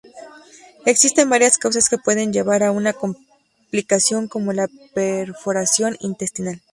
[0.87, 6.59] Existen varias causas que pueden llevar a una complicación como la perforación intestinal.